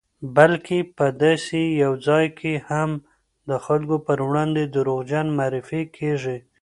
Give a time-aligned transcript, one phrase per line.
[0.35, 2.89] بلکې په داسې یو ځای کې هم
[3.49, 6.37] د خلکو پر وړاندې دروغجن معرفي کېږي